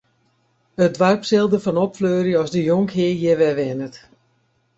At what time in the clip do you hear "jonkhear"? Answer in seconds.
2.69-3.15